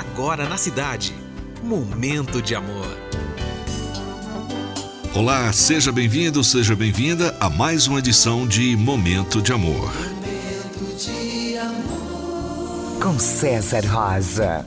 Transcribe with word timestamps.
agora 0.00 0.48
na 0.48 0.56
cidade. 0.56 1.14
Momento 1.62 2.40
de 2.40 2.54
amor. 2.54 2.96
Olá, 5.14 5.52
seja 5.52 5.92
bem-vindo, 5.92 6.42
seja 6.42 6.74
bem-vinda 6.74 7.36
a 7.38 7.50
mais 7.50 7.86
uma 7.86 7.98
edição 7.98 8.46
de 8.46 8.76
Momento 8.76 9.42
de 9.42 9.52
Amor. 9.52 9.92
Momento 9.92 10.96
de 10.96 11.58
amor. 11.58 13.00
Com 13.02 13.18
César 13.18 13.84
Rosa. 13.86 14.64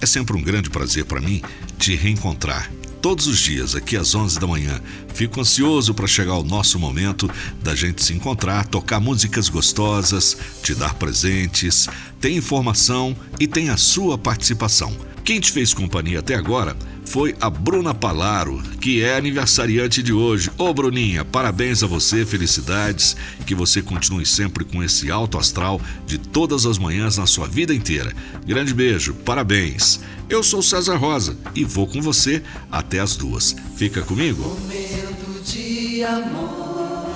É 0.00 0.06
sempre 0.06 0.36
um 0.36 0.42
grande 0.42 0.68
prazer 0.68 1.04
para 1.04 1.20
mim 1.20 1.40
te 1.78 1.94
reencontrar 1.94 2.68
todos 3.02 3.26
os 3.26 3.40
dias, 3.40 3.74
aqui 3.74 3.96
às 3.96 4.14
11 4.14 4.38
da 4.38 4.46
manhã. 4.46 4.80
Fico 5.12 5.40
ansioso 5.40 5.92
para 5.92 6.06
chegar 6.06 6.36
o 6.36 6.44
nosso 6.44 6.78
momento 6.78 7.28
da 7.60 7.74
gente 7.74 8.02
se 8.02 8.14
encontrar, 8.14 8.64
tocar 8.66 9.00
músicas 9.00 9.48
gostosas, 9.48 10.36
te 10.62 10.72
dar 10.72 10.94
presentes, 10.94 11.88
tem 12.20 12.36
informação 12.36 13.16
e 13.40 13.48
tem 13.48 13.70
a 13.70 13.76
sua 13.76 14.16
participação. 14.16 14.96
Quem 15.24 15.40
te 15.40 15.50
fez 15.50 15.74
companhia 15.74 16.20
até 16.20 16.36
agora 16.36 16.76
foi 17.04 17.34
a 17.40 17.50
Bruna 17.50 17.92
Palaro, 17.92 18.62
que 18.80 19.02
é 19.02 19.16
aniversariante 19.16 20.02
de 20.02 20.12
hoje. 20.12 20.50
Ô 20.56 20.72
Bruninha, 20.72 21.24
parabéns 21.24 21.82
a 21.82 21.86
você, 21.86 22.24
felicidades, 22.24 23.16
que 23.44 23.54
você 23.54 23.82
continue 23.82 24.24
sempre 24.24 24.64
com 24.64 24.82
esse 24.82 25.10
alto 25.10 25.38
astral 25.38 25.80
de 26.06 26.18
todas 26.18 26.66
as 26.66 26.78
manhãs 26.78 27.18
na 27.18 27.26
sua 27.26 27.46
vida 27.46 27.74
inteira. 27.74 28.12
Grande 28.46 28.72
beijo, 28.72 29.14
parabéns. 29.14 30.00
Eu 30.28 30.42
sou 30.42 30.62
César 30.62 30.96
Rosa 30.96 31.36
e 31.54 31.64
vou 31.64 31.86
com 31.86 32.00
você 32.00 32.42
até 32.70 33.00
as 33.00 33.16
duas. 33.16 33.54
Fica 33.76 34.02
comigo? 34.02 34.56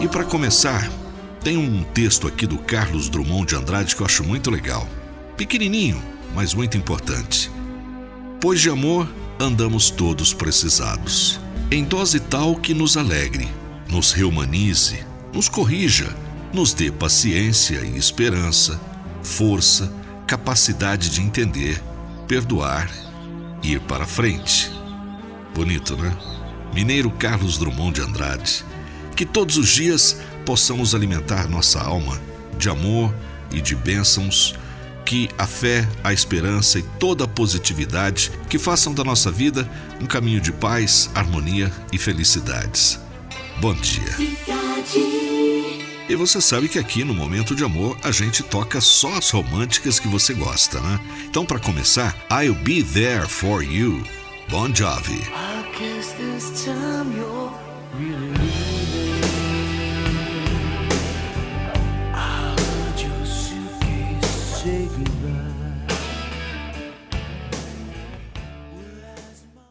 E 0.00 0.08
para 0.08 0.24
começar, 0.24 0.90
tem 1.42 1.56
um 1.56 1.82
texto 1.82 2.26
aqui 2.26 2.46
do 2.46 2.58
Carlos 2.58 3.08
Drummond 3.08 3.46
de 3.46 3.56
Andrade 3.56 3.96
que 3.96 4.02
eu 4.02 4.06
acho 4.06 4.22
muito 4.22 4.50
legal. 4.50 4.86
Pequenininho, 5.36 6.02
mas 6.34 6.54
muito 6.54 6.76
importante. 6.76 7.50
Pois 8.40 8.60
de 8.60 8.70
amor 8.70 9.08
andamos 9.40 9.90
todos 9.90 10.32
precisados. 10.32 11.40
Em 11.70 11.84
dose 11.84 12.20
tal 12.20 12.56
que 12.56 12.74
nos 12.74 12.96
alegre, 12.96 13.48
nos 13.88 14.12
reumanize, 14.12 15.04
nos 15.32 15.48
corrija, 15.48 16.14
nos 16.52 16.72
dê 16.72 16.90
paciência 16.90 17.80
e 17.80 17.96
esperança, 17.96 18.80
força, 19.22 19.92
capacidade 20.26 21.10
de 21.10 21.20
entender, 21.20 21.82
perdoar 22.28 22.88
e 23.62 23.72
ir 23.72 23.80
para 23.80 24.06
frente. 24.06 24.70
Bonito, 25.54 25.96
né? 25.96 26.14
Mineiro 26.74 27.10
Carlos 27.10 27.56
Drummond 27.56 27.94
de 27.94 28.06
Andrade. 28.06 28.64
Que 29.16 29.24
todos 29.24 29.56
os 29.56 29.68
dias 29.68 30.20
possamos 30.44 30.94
alimentar 30.94 31.48
nossa 31.48 31.80
alma 31.80 32.20
de 32.56 32.68
amor 32.68 33.12
e 33.50 33.60
de 33.60 33.74
bênçãos 33.74 34.54
que 35.04 35.30
a 35.38 35.46
fé, 35.46 35.88
a 36.04 36.12
esperança 36.12 36.78
e 36.78 36.82
toda 37.00 37.24
a 37.24 37.28
positividade 37.28 38.30
que 38.50 38.58
façam 38.58 38.92
da 38.92 39.02
nossa 39.02 39.30
vida 39.30 39.68
um 40.00 40.06
caminho 40.06 40.40
de 40.40 40.52
paz, 40.52 41.10
harmonia 41.14 41.72
e 41.90 41.96
felicidades. 41.96 43.00
Bom 43.58 43.74
dia. 43.74 44.16
E 46.08 46.16
você 46.16 46.40
sabe 46.40 46.68
que 46.68 46.78
aqui 46.78 47.04
no 47.04 47.12
Momento 47.12 47.54
de 47.54 47.62
Amor 47.62 47.98
a 48.02 48.10
gente 48.10 48.42
toca 48.42 48.80
só 48.80 49.14
as 49.14 49.28
românticas 49.30 50.00
que 50.00 50.08
você 50.08 50.32
gosta, 50.32 50.80
né? 50.80 50.98
Então, 51.26 51.44
para 51.44 51.58
começar, 51.58 52.16
I'll 52.30 52.54
Be 52.54 52.82
There 52.82 53.28
For 53.28 53.62
You, 53.62 54.02
Bon 54.48 54.74
Jovi. 54.74 55.20
say 57.98 58.24
goodbye. 58.24 58.47